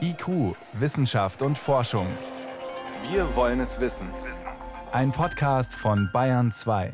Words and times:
IQ, 0.00 0.56
Wissenschaft 0.72 1.42
und 1.42 1.56
Forschung. 1.56 2.06
Wir 3.10 3.36
wollen 3.36 3.60
es 3.60 3.80
wissen. 3.80 4.08
Ein 4.92 5.12
Podcast 5.12 5.74
von 5.74 6.10
Bayern 6.12 6.50
2. 6.50 6.92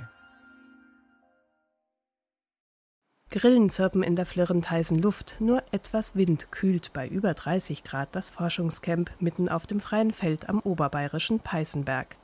Grillen 3.31 3.71
zirpen 3.71 4.03
in 4.03 4.15
der 4.15 4.27
flirrend 4.27 4.71
heißen 4.71 4.99
Luft, 4.99 5.37
nur 5.41 5.63
etwas 5.73 6.17
Wind 6.17 6.53
kühlt 6.53 6.93
bei 6.93 7.09
über 7.09 7.33
30 7.33 7.83
Grad 7.83 8.11
das 8.13 8.29
Forschungscamp 8.29 9.11
mitten 9.21 9.49
auf 9.49 9.67
dem 9.67 9.81
freien 9.81 10.13
Feld 10.13 10.49
am 10.49 10.61
oberbayerischen 10.61 11.41
Peißenberg. 11.41 12.17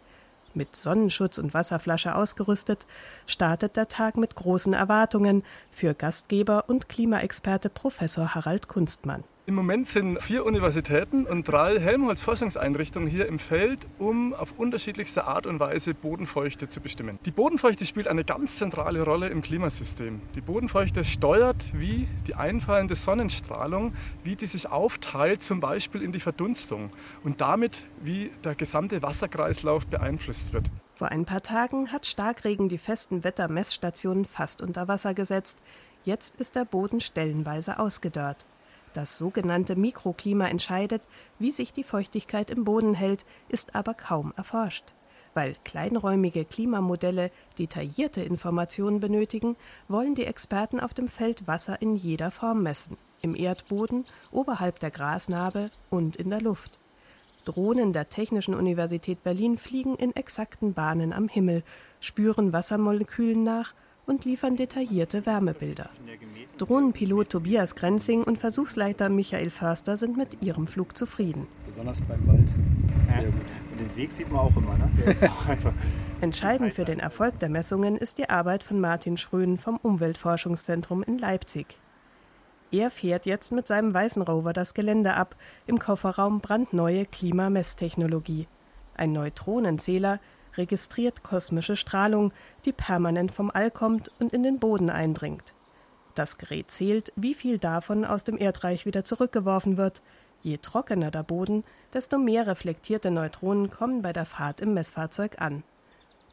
Mit 0.55 0.77
Sonnenschutz 0.77 1.39
und 1.39 1.55
Wasserflasche 1.55 2.15
ausgerüstet, 2.15 2.85
startet 3.27 3.77
der 3.77 3.89
Tag 3.89 4.19
mit 4.19 4.35
großen 4.35 4.75
Erwartungen 4.75 5.45
für 5.71 5.95
Gastgeber 5.95 6.69
und 6.69 6.91
Klimaexperte 6.91 7.71
Professor 7.71 8.35
Harald 8.35 8.69
Kunstmann. 8.69 9.25
Im 9.45 9.57
Moment 9.57 9.89
sind 9.89 10.23
vier 10.23 10.47
Universitäten 10.47 11.27
und 11.27 11.49
drei 11.49 11.81
Helmholtz-Forschungseinrichtungen 11.81 13.09
hier 13.09 13.27
im 13.27 13.41
Feld, 13.41 13.81
um 13.99 14.35
auf 14.35 14.57
unterschiedlichste 14.57 15.25
Art 15.25 15.49
und 15.49 15.59
Weise 15.59 15.95
Bodenfeuchte 15.95 16.69
zu 16.69 16.81
bestimmen. 16.81 17.19
Die 17.25 17.33
Bodenfeuchte 17.33 17.85
spielt 17.85 18.07
eine 18.07 18.23
ganz 18.23 18.59
zentrale 18.59 19.03
Rolle 19.03 19.31
im 19.31 19.43
Klimasystem. 19.43 20.23
Die 20.37 20.41
Bodenfeuchte 20.41 21.03
steuert, 21.03 21.73
wie 21.73 22.07
die 22.29 22.37
einfallende 22.37 22.95
Sonnenstrahlung, 22.95 23.97
wie 24.23 24.37
die 24.37 24.47
sich 24.47 24.71
aufteilt, 24.71 25.43
zum 25.43 25.59
Beispiel 25.59 26.03
in 26.03 26.13
die 26.13 26.21
Verdunstung 26.21 26.91
und 27.25 27.41
damit, 27.41 27.83
wie 28.01 28.31
der 28.45 28.55
gesamte 28.55 29.03
Wasserkreislauf 29.03 29.87
beeinflusst 29.87 30.53
wird. 30.53 30.67
Vor 30.95 31.09
ein 31.09 31.25
paar 31.25 31.43
Tagen 31.43 31.91
hat 31.91 32.07
Starkregen 32.07 32.69
die 32.69 32.79
festen 32.79 33.25
Wettermessstationen 33.25 34.25
fast 34.25 34.63
unter 34.63 34.87
Wasser 34.87 35.15
gesetzt. 35.15 35.59
Jetzt 36.05 36.37
ist 36.41 36.55
der 36.55 36.65
Boden 36.65 37.01
stellenweise 37.01 37.81
ausgedörrt. 37.81 38.47
Das 38.95 39.17
sogenannte 39.17 39.75
Mikroklima 39.75 40.49
entscheidet, 40.49 41.03
wie 41.39 41.51
sich 41.51 41.73
die 41.73 41.85
Feuchtigkeit 41.85 42.51
im 42.51 42.65
Boden 42.65 42.95
hält, 42.95 43.25
ist 43.49 43.75
aber 43.75 43.95
kaum 43.95 44.35
erforscht. 44.37 44.85
Weil 45.35 45.57
kleinräumige 45.65 46.45
Klimamodelle 46.45 47.31
detaillierte 47.59 48.23
Informationen 48.23 49.01
benötigen, 49.01 49.57
wollen 49.89 50.15
die 50.15 50.27
Experten 50.27 50.79
auf 50.79 50.93
dem 50.93 51.09
Feld 51.09 51.47
Wasser 51.47 51.81
in 51.81 51.97
jeder 51.97 52.31
Form 52.31 52.63
messen. 52.63 52.99
Im 53.23 53.35
Erdboden, 53.35 54.05
oberhalb 54.31 54.79
der 54.81 54.91
Grasnarbe 54.91 55.71
und 55.89 56.17
in 56.17 56.29
der 56.29 56.43
Luft. 56.43 56.79
Drohnen 57.47 57.95
der 57.95 58.11
Technischen 58.11 58.55
Universität 58.55 59.23
Berlin 59.23 59.57
fliegen 59.57 59.97
in 59.97 60.15
exakten 60.15 60.75
Bahnen 60.75 61.15
am 61.15 61.29
Himmel, 61.29 61.63
spüren 62.01 62.53
Wassermolekülen 62.53 63.43
nach 63.43 63.73
und 64.07 64.25
liefern 64.25 64.57
detaillierte 64.57 65.27
Wärmebilder. 65.27 65.89
Drohnenpilot 66.59 67.31
Tobias 67.31 67.75
Grenzing 67.75 68.23
und 68.25 68.39
Versuchsleiter 68.39 69.09
Michael 69.09 69.51
Förster 69.51 69.97
sind 69.97 70.17
mit 70.17 70.43
ihrem 70.43 70.67
Flug 70.67 70.97
zufrieden. 70.97 71.47
Besonders 71.67 72.01
beim 72.03 72.27
Wald. 72.27 72.49
Sehr 73.09 73.25
gut. 73.25 73.35
Und 73.73 73.81
den 73.81 73.97
Weg 73.97 74.13
sieht 74.13 74.31
man 74.31 74.41
auch 74.41 74.57
immer. 74.57 74.77
Ne? 74.77 74.91
Auch 75.29 75.73
Entscheidend 76.21 76.75
für 76.75 76.85
den 76.85 77.01
Erfolg 77.01 77.39
der 77.41 77.49
Messungen 77.49 77.97
ist 77.97 78.19
die 78.19 78.29
Arbeit 78.29 78.63
von 78.63 78.81
Martin 78.81 79.17
Schröen 79.17 79.59
vom 79.59 79.77
Umweltforschungszentrum 79.77 81.03
in 81.03 81.19
Leipzig. 81.19 81.79
Er 82.71 82.91
fährt 82.91 83.27
jetzt 83.27 83.53
mit 83.53 83.67
seinem 83.67 83.93
weißen 83.93 84.23
Rover 84.23 84.53
das 84.53 84.73
Gelände 84.73 85.15
ab, 85.15 85.37
im 85.67 85.79
Kofferraum 85.79 86.41
brandneue 86.41 87.05
Klimamesstechnologie. 87.05 88.47
Ein 88.95 89.13
Neutronenzähler, 89.13 90.21
registriert 90.57 91.23
kosmische 91.23 91.77
Strahlung, 91.77 92.33
die 92.65 92.73
permanent 92.73 93.33
vom 93.33 93.51
All 93.51 93.71
kommt 93.71 94.11
und 94.19 94.33
in 94.33 94.43
den 94.43 94.59
Boden 94.59 94.91
eindringt. 94.91 95.55
Das 96.15 96.39
Gerät 96.39 96.71
zählt, 96.71 97.13
wie 97.17 97.35
viel 97.35 97.59
davon 97.59 98.05
aus 98.05 98.25
dem 98.25 98.39
Erdreich 98.39 98.85
wieder 98.85 99.05
zurückgeworfen 99.05 99.77
wird. 99.77 100.03
Je 100.43 100.59
trockener 100.59 101.11
der 101.11 101.23
Boden, 101.23 101.65
desto 101.95 102.19
mehr 102.19 102.47
reflektierte 102.47 103.11
Neutronen 103.11 103.71
kommen 103.71 104.03
bei 104.03 104.13
der 104.13 104.27
Fahrt 104.27 104.61
im 104.61 104.75
Messfahrzeug 104.75 105.41
an. 105.41 105.63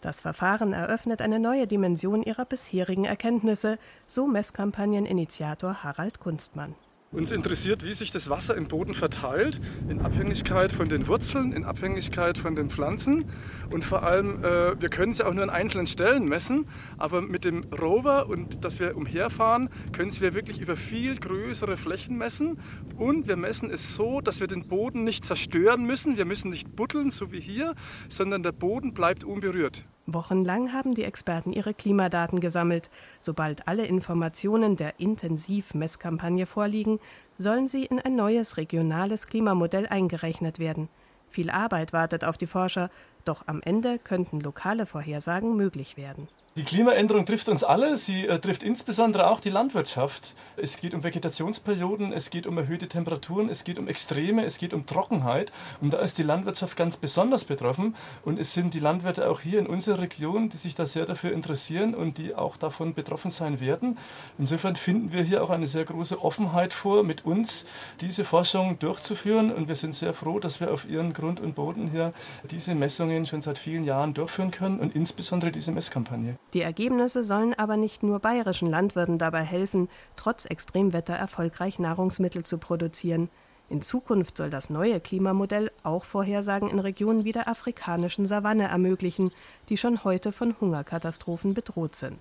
Das 0.01 0.21
Verfahren 0.21 0.73
eröffnet 0.73 1.21
eine 1.21 1.39
neue 1.39 1.67
Dimension 1.67 2.23
ihrer 2.23 2.45
bisherigen 2.45 3.05
Erkenntnisse, 3.05 3.77
so 4.07 4.27
Messkampagneninitiator 4.27 5.83
Harald 5.83 6.19
Kunstmann. 6.19 6.75
Uns 7.11 7.31
interessiert, 7.31 7.83
wie 7.83 7.95
sich 7.95 8.11
das 8.11 8.29
Wasser 8.29 8.55
im 8.55 8.67
Boden 8.67 8.93
verteilt, 8.93 9.59
in 9.89 9.99
Abhängigkeit 9.99 10.71
von 10.71 10.89
den 10.89 11.07
Wurzeln, 11.07 11.53
in 11.53 11.63
Abhängigkeit 11.63 12.37
von 12.37 12.53
den 12.53 12.69
Pflanzen. 12.69 13.25
Und 13.71 13.83
vor 13.83 14.03
allem, 14.03 14.43
äh, 14.43 14.79
wir 14.79 14.89
können 14.89 15.13
es 15.13 15.17
ja 15.17 15.25
auch 15.25 15.33
nur 15.33 15.41
an 15.41 15.49
einzelnen 15.49 15.87
Stellen 15.87 16.25
messen, 16.25 16.67
aber 16.99 17.21
mit 17.21 17.45
dem 17.45 17.63
Rover 17.81 18.29
und 18.29 18.63
dass 18.63 18.79
wir 18.79 18.95
umherfahren, 18.95 19.69
können 19.91 20.11
wir 20.19 20.35
wirklich 20.35 20.61
über 20.61 20.75
viel 20.75 21.15
größere 21.15 21.77
Flächen 21.77 22.15
messen. 22.15 22.59
Und 22.95 23.27
wir 23.27 23.37
messen 23.37 23.71
es 23.71 23.95
so, 23.95 24.21
dass 24.21 24.39
wir 24.39 24.47
den 24.47 24.67
Boden 24.67 25.03
nicht 25.03 25.25
zerstören 25.25 25.85
müssen. 25.85 26.15
Wir 26.15 26.25
müssen 26.25 26.51
nicht 26.51 26.75
buddeln, 26.75 27.09
so 27.09 27.31
wie 27.31 27.39
hier, 27.39 27.73
sondern 28.07 28.43
der 28.43 28.51
Boden 28.51 28.93
bleibt 28.93 29.23
unberührt. 29.23 29.81
Wochenlang 30.13 30.73
haben 30.73 30.95
die 30.95 31.03
Experten 31.03 31.53
ihre 31.53 31.73
Klimadaten 31.73 32.39
gesammelt. 32.39 32.89
Sobald 33.21 33.67
alle 33.67 33.85
Informationen 33.85 34.75
der 34.75 34.99
Intensiv-Messkampagne 34.99 36.45
vorliegen, 36.45 36.99
sollen 37.37 37.67
sie 37.67 37.85
in 37.85 37.99
ein 37.99 38.15
neues 38.15 38.57
regionales 38.57 39.27
Klimamodell 39.27 39.87
eingerechnet 39.87 40.59
werden. 40.59 40.89
Viel 41.29 41.49
Arbeit 41.49 41.93
wartet 41.93 42.23
auf 42.23 42.37
die 42.37 42.47
Forscher, 42.47 42.89
doch 43.25 43.47
am 43.47 43.61
Ende 43.61 43.99
könnten 43.99 44.39
lokale 44.39 44.85
Vorhersagen 44.85 45.55
möglich 45.55 45.97
werden. 45.97 46.27
Die 46.59 46.65
Klimaänderung 46.65 47.25
trifft 47.25 47.47
uns 47.47 47.63
alle. 47.63 47.95
Sie 47.95 48.27
äh, 48.27 48.37
trifft 48.37 48.63
insbesondere 48.63 49.29
auch 49.29 49.39
die 49.39 49.49
Landwirtschaft. 49.49 50.33
Es 50.57 50.75
geht 50.75 50.93
um 50.93 51.05
Vegetationsperioden, 51.05 52.11
es 52.11 52.31
geht 52.31 52.45
um 52.45 52.57
erhöhte 52.57 52.89
Temperaturen, 52.89 53.47
es 53.47 53.63
geht 53.63 53.77
um 53.77 53.87
Extreme, 53.87 54.43
es 54.43 54.57
geht 54.57 54.73
um 54.73 54.85
Trockenheit. 54.85 55.53
Und 55.79 55.93
da 55.93 55.99
ist 55.99 56.17
die 56.17 56.23
Landwirtschaft 56.23 56.75
ganz 56.75 56.97
besonders 56.97 57.45
betroffen. 57.45 57.95
Und 58.25 58.37
es 58.41 58.53
sind 58.53 58.73
die 58.73 58.81
Landwirte 58.81 59.29
auch 59.29 59.39
hier 59.39 59.57
in 59.59 59.67
unserer 59.67 60.01
Region, 60.01 60.49
die 60.49 60.57
sich 60.57 60.75
da 60.75 60.85
sehr 60.85 61.05
dafür 61.05 61.31
interessieren 61.31 61.95
und 61.95 62.17
die 62.17 62.35
auch 62.35 62.57
davon 62.57 62.93
betroffen 62.93 63.31
sein 63.31 63.61
werden. 63.61 63.97
Insofern 64.37 64.75
finden 64.75 65.13
wir 65.13 65.23
hier 65.23 65.41
auch 65.41 65.51
eine 65.51 65.67
sehr 65.67 65.85
große 65.85 66.21
Offenheit 66.21 66.73
vor, 66.73 67.05
mit 67.05 67.23
uns 67.23 67.65
diese 68.01 68.25
Forschung 68.25 68.77
durchzuführen. 68.79 69.53
Und 69.53 69.69
wir 69.69 69.75
sind 69.75 69.95
sehr 69.95 70.11
froh, 70.11 70.39
dass 70.39 70.59
wir 70.59 70.73
auf 70.73 70.83
ihren 70.89 71.13
Grund 71.13 71.39
und 71.39 71.55
Boden 71.55 71.89
hier 71.89 72.11
diese 72.51 72.75
Messungen 72.75 73.25
schon 73.25 73.41
seit 73.41 73.57
vielen 73.57 73.85
Jahren 73.85 74.13
durchführen 74.13 74.51
können 74.51 74.81
und 74.81 74.93
insbesondere 74.93 75.53
diese 75.53 75.71
Messkampagne. 75.71 76.35
Die 76.53 76.61
Ergebnisse 76.61 77.23
sollen 77.23 77.53
aber 77.53 77.77
nicht 77.77 78.01
nur 78.01 78.19
bayerischen 78.19 78.69
Landwirten 78.69 79.19
dabei 79.19 79.43
helfen, 79.43 79.87
trotz 80.15 80.45
Extremwetter 80.45 81.13
erfolgreich 81.13 81.77
Nahrungsmittel 81.77 82.43
zu 82.43 82.57
produzieren. 82.57 83.29
In 83.69 83.83
Zukunft 83.83 84.37
soll 84.37 84.49
das 84.49 84.71
neue 84.71 84.99
Klimamodell 84.99 85.71
auch 85.83 86.03
Vorhersagen 86.03 86.69
in 86.69 86.79
Regionen 86.79 87.23
wie 87.23 87.31
der 87.31 87.47
afrikanischen 87.47 88.25
Savanne 88.25 88.67
ermöglichen, 88.67 89.31
die 89.69 89.77
schon 89.77 90.03
heute 90.03 90.31
von 90.31 90.55
Hungerkatastrophen 90.59 91.53
bedroht 91.53 91.95
sind. 91.95 92.17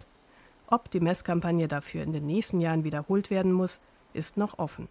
Ob 0.67 0.91
die 0.91 1.01
Messkampagne 1.01 1.67
dafür 1.67 2.03
in 2.03 2.13
den 2.13 2.27
nächsten 2.27 2.61
Jahren 2.61 2.85
wiederholt 2.85 3.31
werden 3.31 3.53
muss, 3.53 3.81
ist 4.13 4.37
noch 4.37 4.59
offen. 4.59 4.89